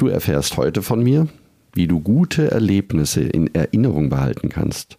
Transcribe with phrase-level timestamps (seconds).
[0.00, 1.28] Du erfährst heute von mir,
[1.74, 4.98] wie du gute Erlebnisse in Erinnerung behalten kannst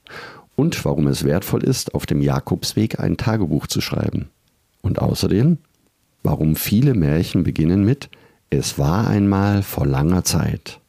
[0.55, 4.29] und warum es wertvoll ist, auf dem Jakobsweg ein Tagebuch zu schreiben.
[4.83, 5.57] Und außerdem,
[6.21, 8.11] warum viele Märchen beginnen mit
[8.51, 10.79] Es war einmal vor langer Zeit.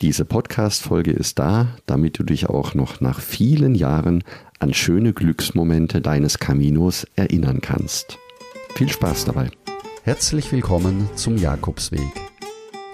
[0.00, 4.22] Diese Podcast-Folge ist da, damit du dich auch noch nach vielen Jahren
[4.60, 8.16] an schöne Glücksmomente deines Caminos erinnern kannst.
[8.76, 9.50] Viel Spaß dabei.
[10.04, 12.35] Herzlich willkommen zum Jakobsweg.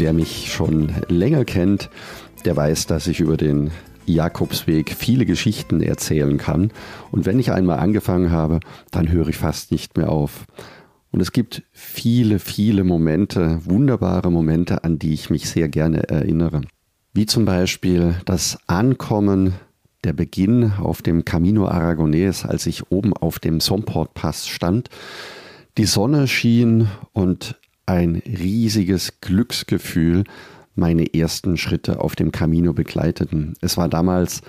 [0.00, 1.90] Wer mich schon länger kennt,
[2.46, 3.70] der weiß, dass ich über den
[4.06, 6.72] Jakobsweg viele Geschichten erzählen kann.
[7.10, 8.60] Und wenn ich einmal angefangen habe,
[8.92, 10.46] dann höre ich fast nicht mehr auf.
[11.10, 16.62] Und es gibt viele, viele Momente, wunderbare Momente, an die ich mich sehr gerne erinnere.
[17.12, 19.52] Wie zum Beispiel das Ankommen,
[20.02, 24.88] der Beginn auf dem Camino Aragonés, als ich oben auf dem Somport Pass stand.
[25.76, 27.59] Die Sonne schien und
[27.90, 30.22] ein riesiges Glücksgefühl
[30.76, 33.54] meine ersten Schritte auf dem Camino begleiteten.
[33.60, 34.42] Es war damals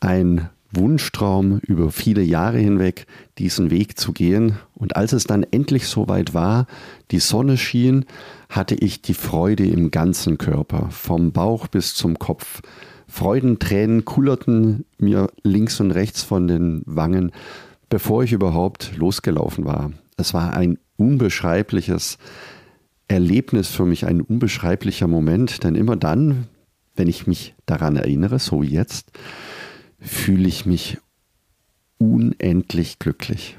[0.00, 3.06] ein Wunschtraum über viele Jahre hinweg,
[3.38, 4.58] diesen Weg zu gehen.
[4.74, 6.66] Und als es dann endlich soweit war,
[7.10, 8.04] die Sonne schien,
[8.50, 12.60] hatte ich die Freude im ganzen Körper, vom Bauch bis zum Kopf.
[13.06, 17.32] Freudentränen kullerten mir links und rechts von den Wangen,
[17.88, 19.90] bevor ich überhaupt losgelaufen war.
[20.18, 22.18] Es war ein unbeschreibliches
[23.08, 26.46] Erlebnis für mich, ein unbeschreiblicher Moment, denn immer dann,
[26.94, 29.10] wenn ich mich daran erinnere, so wie jetzt,
[29.98, 30.98] fühle ich mich
[31.98, 33.56] unendlich glücklich.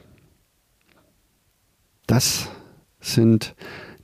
[2.07, 2.49] Das
[2.99, 3.55] sind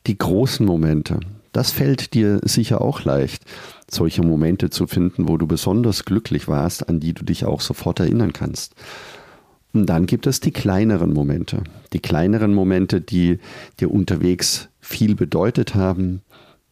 [0.08, 1.20] die großen Momente.
[1.52, 3.46] Das fällt dir sicher auch leicht,
[3.90, 8.00] solche Momente zu finden, wo du besonders glücklich warst, an die du dich auch sofort
[8.00, 8.76] erinnern kannst.
[9.76, 11.62] Und dann gibt es die kleineren Momente.
[11.92, 13.40] Die kleineren Momente, die
[13.82, 16.22] dir unterwegs viel bedeutet haben,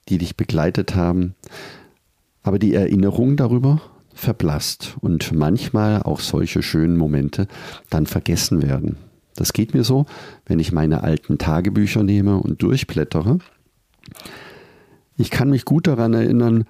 [0.08, 1.36] die dich begleitet haben.
[2.44, 3.82] Aber die Erinnerung darüber
[4.14, 7.48] verblasst und manchmal auch solche schönen Momente
[7.90, 8.96] dann vergessen werden.
[9.36, 10.06] Das geht mir so,
[10.46, 13.40] wenn ich meine alten Tagebücher nehme und durchblättere.
[15.18, 16.64] Ich kann mich gut daran erinnern,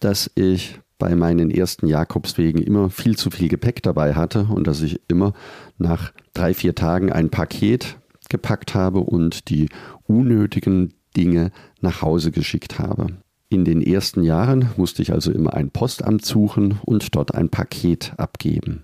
[0.00, 4.82] dass ich bei meinen ersten Jakobswegen immer viel zu viel Gepäck dabei hatte und dass
[4.82, 5.32] ich immer
[5.78, 7.98] nach drei, vier Tagen ein Paket
[8.28, 9.68] gepackt habe und die
[10.06, 11.50] unnötigen Dinge
[11.80, 13.06] nach Hause geschickt habe.
[13.48, 18.12] In den ersten Jahren musste ich also immer ein Postamt suchen und dort ein Paket
[18.18, 18.82] abgeben.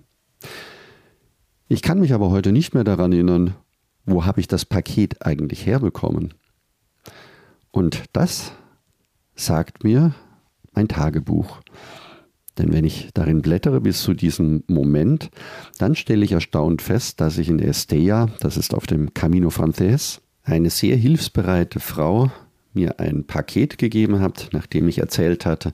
[1.68, 3.54] Ich kann mich aber heute nicht mehr daran erinnern,
[4.06, 6.34] wo habe ich das Paket eigentlich herbekommen.
[7.70, 8.52] Und das
[9.34, 10.14] sagt mir
[10.72, 11.60] mein Tagebuch.
[12.58, 15.30] Denn wenn ich darin blättere bis zu diesem Moment,
[15.78, 20.20] dann stelle ich erstaunt fest, dass ich in Estella, das ist auf dem Camino Frances,
[20.44, 22.30] eine sehr hilfsbereite Frau
[22.74, 25.72] mir ein Paket gegeben hat, nachdem ich erzählt hatte,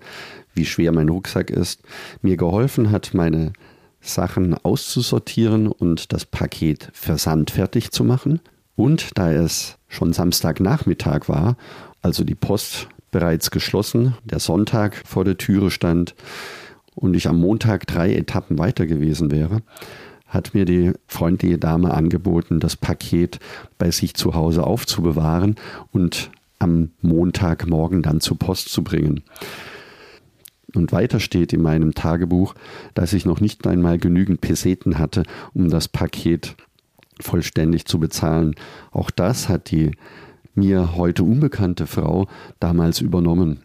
[0.55, 1.83] wie schwer mein Rucksack ist,
[2.23, 3.53] mir geholfen hat, meine
[4.01, 8.41] Sachen auszusortieren und das Paket versandfertig zu machen.
[8.77, 11.57] Und da es schon Samstagnachmittag war,
[12.03, 16.15] also die Post bereits geschlossen, der Sonntag vor der Türe stand,
[16.95, 19.63] und ich am Montag drei Etappen weiter gewesen wäre,
[20.27, 23.41] hat mir die freundliche Dame angeboten, das Paket
[23.79, 25.57] bei sich zu Hause aufzubewahren
[25.91, 29.23] und am Montagmorgen dann zur Post zu bringen.
[30.75, 32.55] Und weiter steht in meinem Tagebuch,
[32.95, 36.55] dass ich noch nicht einmal genügend Peseten hatte, um das Paket
[37.21, 38.55] vollständig zu bezahlen.
[38.93, 39.93] Auch das hat die
[40.55, 42.29] mir heute unbekannte Frau
[42.61, 43.65] damals übernommen.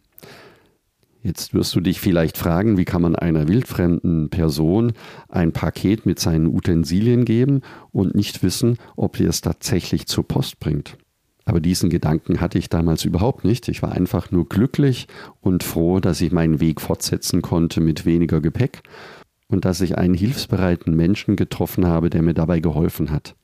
[1.25, 4.93] Jetzt wirst du dich vielleicht fragen, wie kann man einer wildfremden Person
[5.27, 7.61] ein Paket mit seinen Utensilien geben
[7.91, 10.99] und nicht wissen, ob sie es tatsächlich zur Post bringt.
[11.43, 13.67] Aber diesen Gedanken hatte ich damals überhaupt nicht.
[13.69, 15.07] Ich war einfach nur glücklich
[15.41, 18.83] und froh, dass ich meinen Weg fortsetzen konnte mit weniger Gepäck
[19.47, 23.35] und dass ich einen hilfsbereiten Menschen getroffen habe, der mir dabei geholfen hat.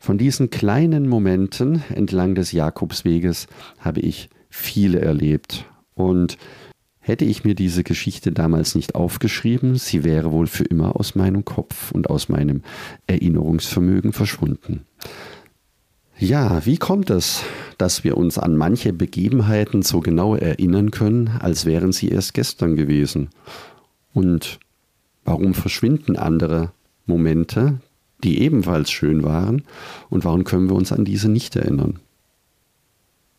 [0.00, 3.46] Von diesen kleinen Momenten entlang des Jakobsweges
[3.78, 5.66] habe ich viele erlebt
[6.02, 6.38] und
[6.98, 11.44] hätte ich mir diese Geschichte damals nicht aufgeschrieben, sie wäre wohl für immer aus meinem
[11.44, 12.62] Kopf und aus meinem
[13.06, 14.84] Erinnerungsvermögen verschwunden.
[16.18, 17.42] Ja, wie kommt es,
[17.78, 22.76] dass wir uns an manche Begebenheiten so genau erinnern können, als wären sie erst gestern
[22.76, 23.30] gewesen?
[24.14, 24.60] Und
[25.24, 26.70] warum verschwinden andere
[27.06, 27.80] Momente,
[28.22, 29.62] die ebenfalls schön waren,
[30.10, 31.98] und warum können wir uns an diese nicht erinnern?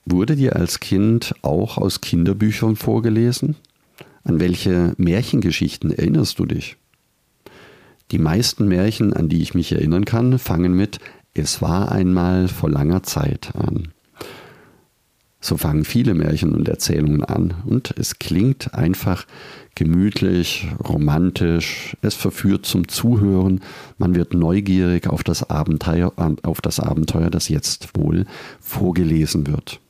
[0.05, 3.55] Wurde dir als Kind auch aus Kinderbüchern vorgelesen?
[4.23, 6.77] An welche Märchengeschichten erinnerst du dich?
[8.11, 10.99] Die meisten Märchen, an die ich mich erinnern kann, fangen mit
[11.33, 13.89] es war einmal vor langer Zeit an.
[15.41, 19.25] So fangen viele Märchen und Erzählungen an und es klingt einfach
[19.75, 23.61] gemütlich, romantisch, es verführt zum Zuhören,
[23.97, 26.13] man wird neugierig auf das Abenteuer,
[26.43, 28.25] auf das, Abenteuer das jetzt wohl
[28.61, 29.81] vorgelesen wird.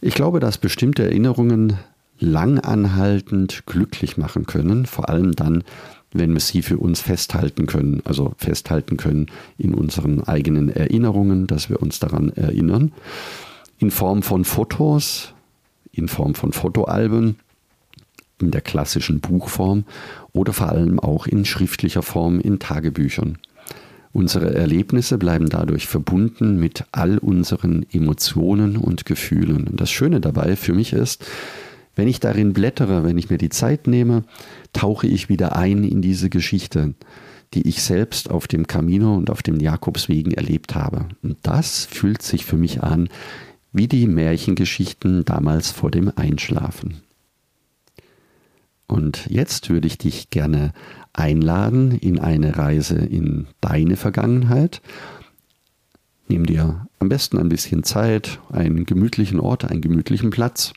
[0.00, 1.78] Ich glaube, dass bestimmte Erinnerungen
[2.20, 5.64] langanhaltend glücklich machen können, vor allem dann,
[6.12, 11.68] wenn wir sie für uns festhalten können, also festhalten können in unseren eigenen Erinnerungen, dass
[11.68, 12.92] wir uns daran erinnern,
[13.78, 15.32] in Form von Fotos,
[15.92, 17.36] in Form von Fotoalben,
[18.40, 19.84] in der klassischen Buchform
[20.32, 23.38] oder vor allem auch in schriftlicher Form in Tagebüchern.
[24.18, 29.68] Unsere Erlebnisse bleiben dadurch verbunden mit all unseren Emotionen und Gefühlen.
[29.68, 31.24] Und das Schöne dabei für mich ist,
[31.94, 34.24] wenn ich darin blättere, wenn ich mir die Zeit nehme,
[34.72, 36.94] tauche ich wieder ein in diese Geschichte,
[37.54, 41.06] die ich selbst auf dem Camino und auf den Jakobswegen erlebt habe.
[41.22, 43.10] Und das fühlt sich für mich an
[43.72, 47.02] wie die Märchengeschichten damals vor dem Einschlafen.
[48.88, 50.72] Und jetzt würde ich dich gerne
[51.18, 54.80] einladen in eine Reise in deine Vergangenheit.
[56.28, 60.72] Nimm dir am besten ein bisschen Zeit, einen gemütlichen Ort, einen gemütlichen Platz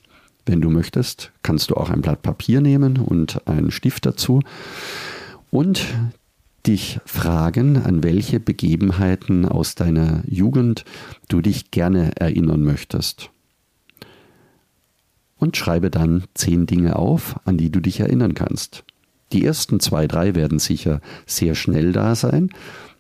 [0.46, 4.42] wenn du möchtest, kannst du auch ein Blatt Papier nehmen und einen Stift dazu
[5.52, 5.86] und
[6.66, 10.86] dich fragen, an welche Begebenheiten aus deiner Jugend
[11.28, 13.32] du dich gerne erinnern möchtest.
[15.38, 18.84] Und schreibe dann zehn Dinge auf, an die du dich erinnern kannst.
[19.34, 22.50] Die ersten zwei, drei werden sicher sehr schnell da sein.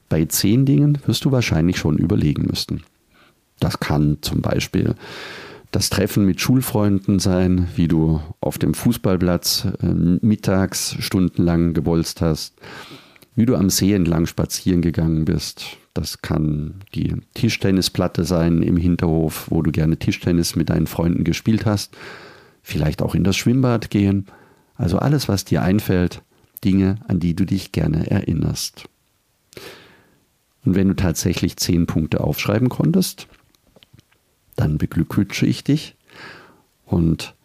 [0.09, 2.83] Bei zehn Dingen wirst du wahrscheinlich schon überlegen müssen.
[3.59, 4.95] Das kann zum Beispiel
[5.71, 12.55] das Treffen mit Schulfreunden sein, wie du auf dem Fußballplatz äh, mittags stundenlang gebolzt hast,
[13.35, 15.77] wie du am See entlang spazieren gegangen bist.
[15.93, 21.65] Das kann die Tischtennisplatte sein im Hinterhof, wo du gerne Tischtennis mit deinen Freunden gespielt
[21.65, 21.95] hast.
[22.61, 24.27] Vielleicht auch in das Schwimmbad gehen.
[24.81, 26.23] Also alles, was dir einfällt,
[26.65, 28.85] Dinge, an die du dich gerne erinnerst.
[30.65, 33.27] Und wenn du tatsächlich zehn Punkte aufschreiben konntest,
[34.55, 35.95] dann beglückwünsche ich dich
[36.83, 37.35] und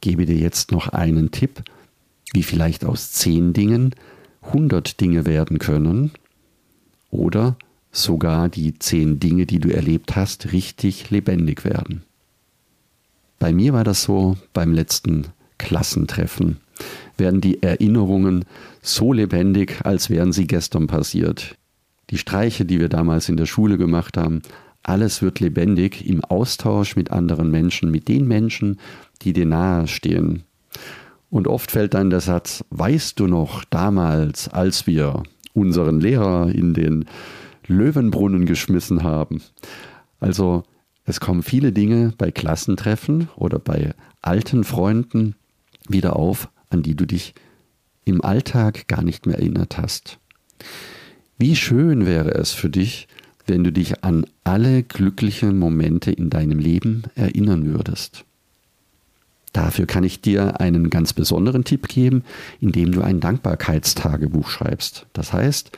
[0.00, 1.64] gebe dir jetzt noch einen Tipp,
[2.32, 3.92] wie vielleicht aus zehn Dingen
[4.42, 6.12] 100 Dinge werden können
[7.10, 7.56] oder
[7.90, 12.04] sogar die zehn Dinge, die du erlebt hast, richtig lebendig werden.
[13.40, 15.26] Bei mir war das so beim letzten
[15.58, 16.58] Klassentreffen.
[17.18, 18.46] Werden die Erinnerungen
[18.80, 21.56] so lebendig, als wären sie gestern passiert.
[22.10, 24.40] Die Streiche, die wir damals in der Schule gemacht haben,
[24.82, 28.78] alles wird lebendig im Austausch mit anderen Menschen, mit den Menschen,
[29.20, 30.44] die dir nahestehen.
[31.30, 35.22] Und oft fällt dann der Satz, weißt du noch damals, als wir
[35.52, 37.04] unseren Lehrer in den
[37.66, 39.42] Löwenbrunnen geschmissen haben?
[40.20, 40.62] Also
[41.04, 45.34] es kommen viele Dinge bei Klassentreffen oder bei alten Freunden
[45.88, 47.34] wieder auf, an die du dich
[48.04, 50.18] im Alltag gar nicht mehr erinnert hast.
[51.38, 53.06] Wie schön wäre es für dich,
[53.46, 58.24] wenn du dich an alle glücklichen Momente in deinem Leben erinnern würdest.
[59.52, 62.22] Dafür kann ich dir einen ganz besonderen Tipp geben,
[62.60, 65.06] indem du ein Dankbarkeitstagebuch schreibst.
[65.12, 65.72] Das heißt,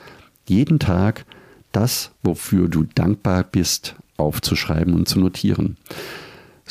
[0.47, 1.25] jeden Tag
[1.71, 5.77] das, wofür du dankbar bist, aufzuschreiben und zu notieren.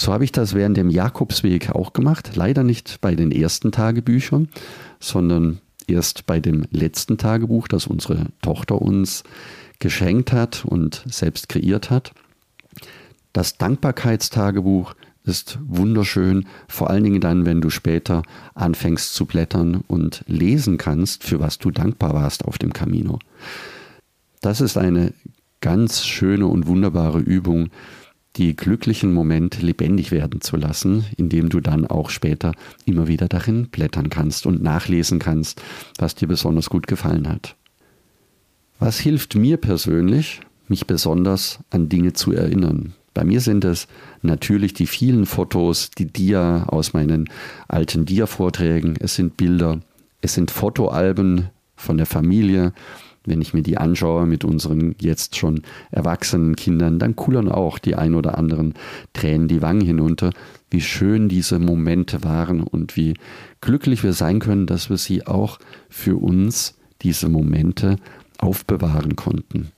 [0.00, 2.30] So habe ich das während dem Jakobsweg auch gemacht.
[2.35, 4.49] Leider nicht bei den ersten Tagebüchern,
[4.99, 9.25] sondern erst bei dem letzten Tagebuch, das unsere Tochter uns
[9.78, 12.14] geschenkt hat und selbst kreiert hat.
[13.35, 18.23] Das Dankbarkeitstagebuch ist wunderschön, vor allen Dingen dann, wenn du später
[18.54, 23.19] anfängst zu blättern und lesen kannst, für was du dankbar warst auf dem Camino.
[24.40, 25.12] Das ist eine
[25.61, 27.69] ganz schöne und wunderbare Übung,
[28.40, 32.52] die glücklichen Momente lebendig werden zu lassen, indem du dann auch später
[32.87, 35.61] immer wieder darin blättern kannst und nachlesen kannst,
[35.99, 37.54] was dir besonders gut gefallen hat.
[38.78, 42.94] Was hilft mir persönlich, mich besonders an Dinge zu erinnern?
[43.12, 43.88] Bei mir sind es
[44.23, 47.28] natürlich die vielen Fotos, die Dia aus meinen
[47.68, 48.97] alten Dia-Vorträgen.
[48.99, 49.80] Es sind Bilder,
[50.23, 52.73] es sind Fotoalben von der Familie,
[53.24, 57.94] wenn ich mir die anschaue mit unseren jetzt schon erwachsenen Kindern, dann kullern auch die
[57.94, 58.74] ein oder anderen
[59.12, 60.30] Tränen die Wangen hinunter,
[60.70, 63.14] wie schön diese Momente waren und wie
[63.60, 65.58] glücklich wir sein können, dass wir sie auch
[65.88, 67.96] für uns, diese Momente,
[68.38, 69.72] aufbewahren konnten.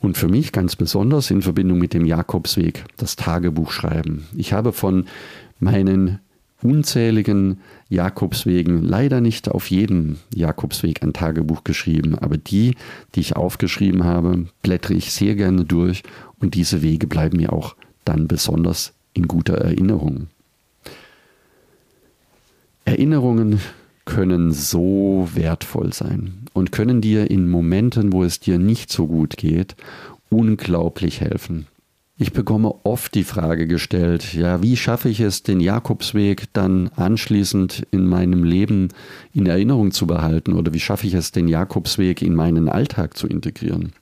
[0.00, 4.26] Und für mich ganz besonders in Verbindung mit dem Jakobsweg das Tagebuch schreiben.
[4.36, 5.06] Ich habe von
[5.58, 6.20] meinen
[6.62, 12.74] unzähligen Jakobswegen leider nicht auf jeden Jakobsweg ein Tagebuch geschrieben, aber die,
[13.14, 16.02] die ich aufgeschrieben habe, blättere ich sehr gerne durch
[16.38, 20.28] und diese Wege bleiben mir auch dann besonders in guter Erinnerung.
[22.84, 23.60] Erinnerungen
[24.04, 29.36] können so wertvoll sein und können dir in Momenten, wo es dir nicht so gut
[29.36, 29.74] geht,
[30.30, 31.66] unglaublich helfen.
[32.18, 37.86] Ich bekomme oft die Frage gestellt, ja, wie schaffe ich es, den Jakobsweg dann anschließend
[37.90, 38.88] in meinem Leben
[39.34, 43.26] in Erinnerung zu behalten oder wie schaffe ich es, den Jakobsweg in meinen Alltag zu
[43.26, 43.92] integrieren?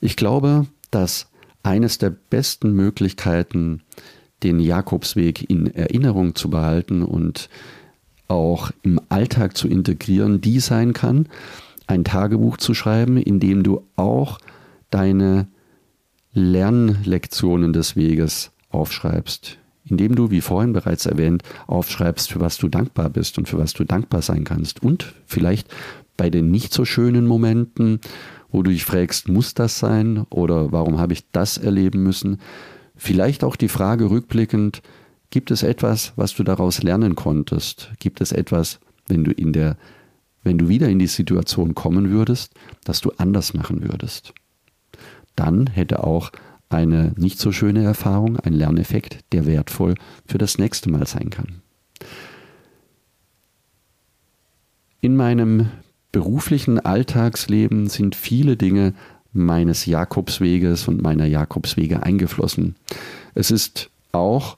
[0.00, 1.28] Ich glaube, dass
[1.62, 3.82] eines der besten Möglichkeiten,
[4.42, 7.50] den Jakobsweg in Erinnerung zu behalten und
[8.28, 11.28] auch im Alltag zu integrieren, die sein kann,
[11.86, 14.38] ein Tagebuch zu schreiben, in dem du auch
[14.90, 15.48] deine
[16.34, 23.08] Lernlektionen des Weges aufschreibst, indem du, wie vorhin bereits erwähnt, aufschreibst, für was du dankbar
[23.08, 24.82] bist und für was du dankbar sein kannst.
[24.82, 25.68] Und vielleicht
[26.16, 28.00] bei den nicht so schönen Momenten,
[28.50, 32.38] wo du dich fragst, muss das sein oder warum habe ich das erleben müssen?
[32.96, 34.82] Vielleicht auch die Frage rückblickend,
[35.34, 37.90] Gibt es etwas, was du daraus lernen konntest?
[37.98, 39.76] Gibt es etwas, wenn du in der,
[40.44, 44.32] wenn du wieder in die Situation kommen würdest, dass du anders machen würdest?
[45.36, 46.30] Dann hätte auch
[46.68, 49.94] eine nicht so schöne Erfahrung, ein Lerneffekt, der wertvoll
[50.26, 51.62] für das nächste Mal sein kann.
[55.00, 55.68] In meinem
[56.12, 58.94] beruflichen Alltagsleben sind viele Dinge
[59.32, 62.76] meines Jakobsweges und meiner Jakobswege eingeflossen.
[63.34, 64.56] Es ist auch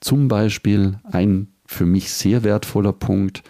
[0.00, 3.42] zum Beispiel ein für mich sehr wertvoller Punkt,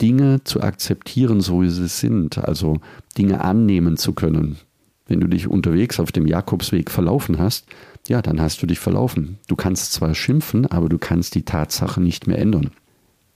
[0.00, 2.78] Dinge zu akzeptieren, so wie sie sind, also
[3.16, 4.58] Dinge annehmen zu können.
[5.06, 7.66] Wenn du dich unterwegs auf dem Jakobsweg verlaufen hast,
[8.08, 9.38] ja, dann hast du dich verlaufen.
[9.48, 12.70] Du kannst zwar schimpfen, aber du kannst die Tatsache nicht mehr ändern.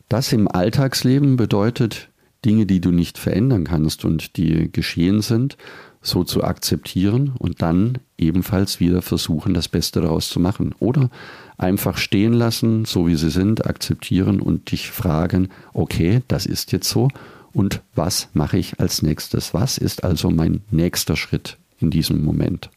[0.09, 2.09] Das im Alltagsleben bedeutet,
[2.45, 5.57] Dinge, die du nicht verändern kannst und die geschehen sind,
[6.03, 10.75] so zu akzeptieren und dann ebenfalls wieder versuchen, das Beste daraus zu machen.
[10.79, 11.11] Oder
[11.59, 16.89] einfach stehen lassen, so wie sie sind, akzeptieren und dich fragen, okay, das ist jetzt
[16.89, 17.09] so
[17.53, 19.55] und was mache ich als nächstes?
[19.55, 22.71] Was ist also mein nächster Schritt in diesem Moment?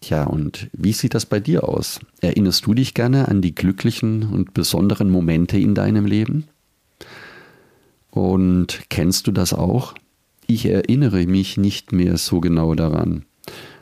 [0.00, 2.00] Tja, und wie sieht das bei dir aus?
[2.20, 6.44] Erinnerst du dich gerne an die glücklichen und besonderen Momente in deinem Leben?
[8.10, 9.94] Und kennst du das auch?
[10.46, 13.24] Ich erinnere mich nicht mehr so genau daran.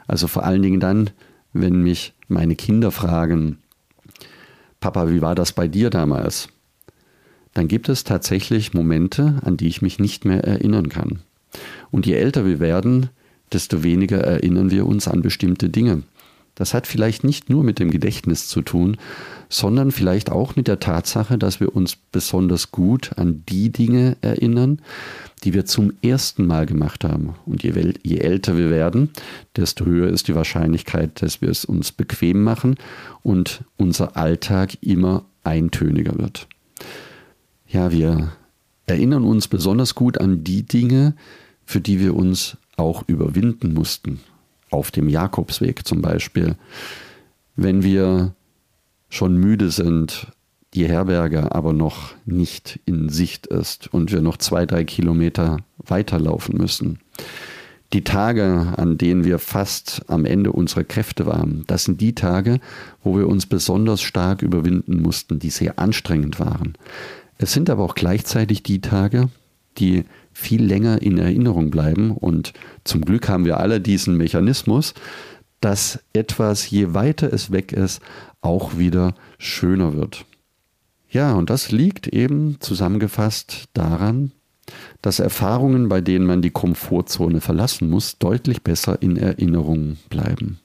[0.06, 1.10] Also vor allen Dingen dann,
[1.52, 3.58] wenn mich meine Kinder fragen,
[4.80, 6.48] Papa, wie war das bei dir damals?
[7.54, 11.20] Dann gibt es tatsächlich Momente, an die ich mich nicht mehr erinnern kann.
[11.90, 13.08] Und je älter wir werden,
[13.52, 16.02] desto weniger erinnern wir uns an bestimmte Dinge.
[16.56, 18.96] Das hat vielleicht nicht nur mit dem Gedächtnis zu tun,
[19.50, 24.80] sondern vielleicht auch mit der Tatsache, dass wir uns besonders gut an die Dinge erinnern,
[25.44, 27.34] die wir zum ersten Mal gemacht haben.
[27.44, 29.10] Und je, je, älter wir werden,
[29.54, 32.76] desto höher ist die Wahrscheinlichkeit, dass wir es uns bequem machen
[33.22, 36.48] und unser Alltag immer eintöniger wird.
[37.68, 38.32] Ja, wir
[38.86, 41.14] erinnern uns besonders gut an die Dinge,
[41.66, 44.20] für die wir uns auch überwinden mussten.
[44.70, 46.56] Auf dem Jakobsweg zum Beispiel.
[47.54, 48.34] Wenn wir
[49.08, 50.32] schon müde sind,
[50.74, 56.56] die Herberge aber noch nicht in Sicht ist und wir noch zwei, drei Kilometer weiterlaufen
[56.58, 56.98] müssen.
[57.92, 62.60] Die Tage, an denen wir fast am Ende unserer Kräfte waren, das sind die Tage,
[63.02, 66.74] wo wir uns besonders stark überwinden mussten, die sehr anstrengend waren.
[67.38, 69.28] Es sind aber auch gleichzeitig die Tage,
[69.78, 70.04] die
[70.36, 72.52] viel länger in Erinnerung bleiben und
[72.84, 74.92] zum Glück haben wir alle diesen Mechanismus,
[75.62, 78.02] dass etwas, je weiter es weg ist,
[78.42, 80.26] auch wieder schöner wird.
[81.08, 84.32] Ja, und das liegt eben zusammengefasst daran,
[85.00, 90.58] dass Erfahrungen, bei denen man die Komfortzone verlassen muss, deutlich besser in Erinnerung bleiben.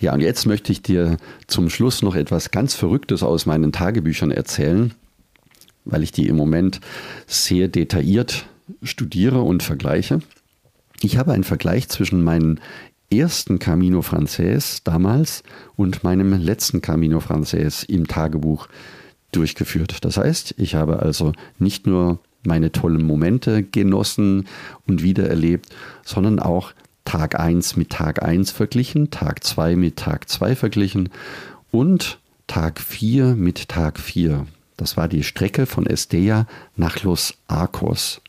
[0.00, 4.32] Ja, und jetzt möchte ich dir zum Schluss noch etwas ganz Verrücktes aus meinen Tagebüchern
[4.32, 4.94] erzählen,
[5.84, 6.80] weil ich die im Moment
[7.28, 8.46] sehr detailliert
[8.82, 10.20] studiere und vergleiche.
[11.00, 12.60] Ich habe einen Vergleich zwischen meinen
[13.10, 15.42] ersten Camino Frances damals
[15.76, 18.68] und meinem letzten Camino Frances im Tagebuch
[19.32, 20.04] durchgeführt.
[20.04, 24.46] Das heißt, ich habe also nicht nur meine tollen Momente genossen
[24.86, 26.72] und wiedererlebt, sondern auch
[27.04, 31.10] Tag 1 mit Tag 1 verglichen, Tag 2 mit Tag 2 verglichen
[31.70, 34.46] und Tag 4 mit Tag 4.
[34.76, 36.46] Das war die Strecke von Estea
[36.76, 38.20] nach Los Arcos.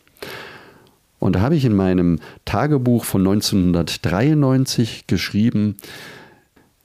[1.19, 5.77] Und da habe ich in meinem Tagebuch von 1993 geschrieben,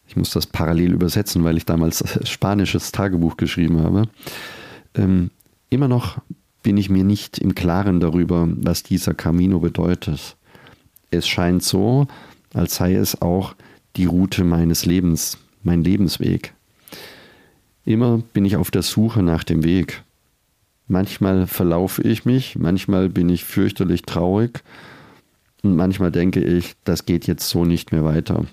[0.06, 4.08] ich muss das parallel übersetzen, weil ich damals spanisches Tagebuch geschrieben habe,
[4.94, 5.30] ähm,
[5.70, 6.18] immer noch
[6.62, 10.36] bin ich mir nicht im Klaren darüber, was dieser Camino bedeutet.
[11.10, 12.06] Es scheint so,
[12.54, 13.54] als sei es auch
[13.96, 16.54] die Route meines Lebens, mein Lebensweg.
[17.84, 20.04] Immer bin ich auf der Suche nach dem Weg.
[20.88, 24.62] Manchmal verlaufe ich mich, manchmal bin ich fürchterlich traurig
[25.62, 28.44] und manchmal denke ich, das geht jetzt so nicht mehr weiter.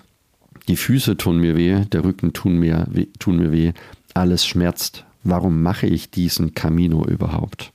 [0.68, 3.72] Die Füße tun mir weh, der Rücken tun mir, weh, tun mir weh,
[4.14, 5.04] alles schmerzt.
[5.22, 7.72] Warum mache ich diesen Camino überhaupt?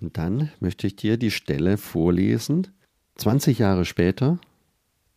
[0.00, 2.68] Und dann möchte ich dir die Stelle vorlesen.
[3.16, 4.38] 20 Jahre später,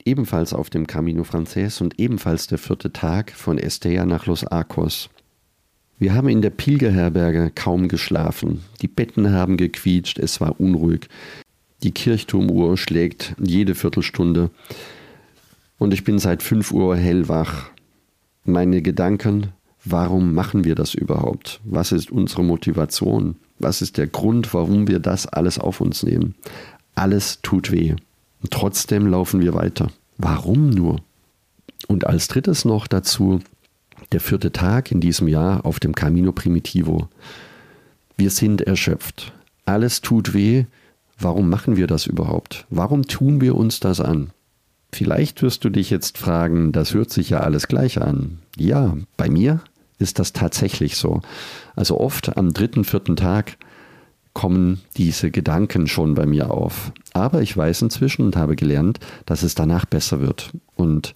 [0.03, 5.09] ebenfalls auf dem Camino Frances und ebenfalls der vierte Tag von Estella nach Los Arcos.
[6.00, 8.63] Wir haben in der Pilgerherberge kaum geschlafen.
[8.81, 11.07] Die Betten haben gequietscht, es war unruhig.
[11.83, 14.50] Die Kirchturmuhr schlägt jede Viertelstunde.
[15.77, 17.69] Und ich bin seit 5 Uhr hellwach.
[18.45, 19.50] Meine Gedanken,
[19.85, 21.62] warum machen wir das überhaupt?
[21.63, 23.35] Was ist unsere Motivation?
[23.59, 26.35] Was ist der Grund, warum wir das alles auf uns nehmen?
[26.95, 27.95] Alles tut weh.
[28.41, 29.91] Und trotzdem laufen wir weiter.
[30.17, 31.01] Warum nur?
[31.88, 33.39] Und als drittes noch dazu,
[34.13, 37.10] der vierte Tag in diesem Jahr auf dem Camino Primitivo.
[38.15, 39.34] Wir sind erschöpft.
[39.65, 40.65] Alles tut weh.
[41.20, 42.65] Warum machen wir das überhaupt?
[42.70, 44.32] Warum tun wir uns das an?
[44.91, 48.39] Vielleicht wirst du dich jetzt fragen, das hört sich ja alles gleich an.
[48.55, 49.62] Ja, bei mir
[49.98, 51.22] ist das tatsächlich so.
[51.75, 53.58] Also oft am dritten, vierten Tag
[54.34, 56.91] kommen diese Gedanken schon bei mir auf.
[57.13, 60.51] Aber ich weiß inzwischen und habe gelernt, dass es danach besser wird.
[60.75, 61.15] Und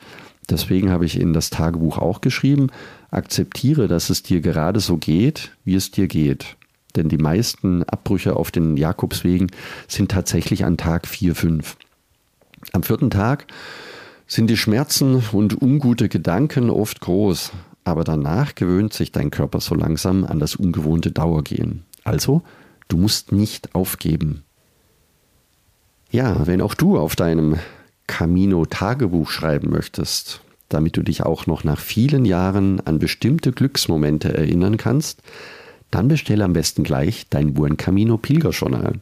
[0.50, 2.68] deswegen habe ich in das Tagebuch auch geschrieben,
[3.12, 6.58] akzeptiere, dass es dir gerade so geht, wie es dir geht.
[6.95, 9.52] Denn die meisten Abbrüche auf den Jakobswegen
[9.88, 11.78] sind tatsächlich an Tag 4, 5.
[12.74, 13.45] Am vierten Tag
[14.26, 17.52] sind die Schmerzen und ungute Gedanken oft groß,
[17.84, 21.86] aber danach gewöhnt sich dein Körper so langsam an das ungewohnte Dauergehen.
[22.04, 22.41] Also,
[22.88, 24.43] du musst nicht aufgeben.
[26.10, 27.58] Ja, wenn auch du auf deinem
[28.08, 34.34] Camino Tagebuch schreiben möchtest, damit du dich auch noch nach vielen Jahren an bestimmte Glücksmomente
[34.34, 35.21] erinnern kannst,
[35.91, 38.93] dann bestelle am besten gleich dein Buen Camino Pilgerjournal.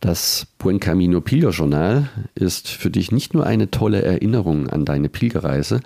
[0.00, 5.80] Das Buen Camino Pilgerjournal ist für dich nicht nur eine tolle Erinnerung an deine Pilgerreise,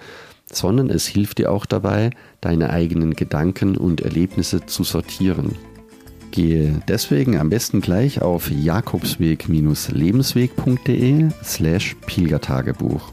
[0.47, 2.11] sondern es hilft dir auch dabei,
[2.41, 5.57] deine eigenen Gedanken und Erlebnisse zu sortieren.
[6.31, 13.13] Gehe deswegen am besten gleich auf jakobsweg-lebensweg.de slash Pilgertagebuch.